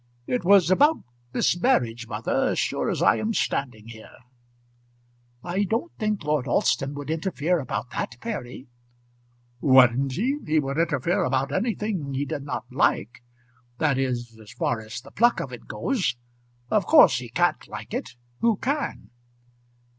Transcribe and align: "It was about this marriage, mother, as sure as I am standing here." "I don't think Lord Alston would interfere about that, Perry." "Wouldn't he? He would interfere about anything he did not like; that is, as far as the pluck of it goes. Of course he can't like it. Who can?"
"It 0.25 0.43
was 0.43 0.71
about 0.71 0.97
this 1.31 1.55
marriage, 1.59 2.07
mother, 2.07 2.45
as 2.49 2.57
sure 2.57 2.89
as 2.89 3.03
I 3.03 3.17
am 3.17 3.35
standing 3.35 3.85
here." 3.89 4.17
"I 5.43 5.63
don't 5.63 5.93
think 5.99 6.23
Lord 6.23 6.47
Alston 6.47 6.95
would 6.95 7.11
interfere 7.11 7.59
about 7.59 7.91
that, 7.91 8.19
Perry." 8.19 8.65
"Wouldn't 9.59 10.13
he? 10.13 10.39
He 10.43 10.59
would 10.59 10.79
interfere 10.79 11.23
about 11.23 11.51
anything 11.53 12.15
he 12.15 12.25
did 12.25 12.41
not 12.45 12.65
like; 12.71 13.21
that 13.77 13.99
is, 13.99 14.39
as 14.41 14.51
far 14.53 14.81
as 14.81 15.01
the 15.01 15.11
pluck 15.11 15.39
of 15.39 15.53
it 15.53 15.67
goes. 15.67 16.15
Of 16.71 16.87
course 16.87 17.19
he 17.19 17.29
can't 17.29 17.67
like 17.67 17.93
it. 17.93 18.15
Who 18.39 18.55
can?" 18.57 19.11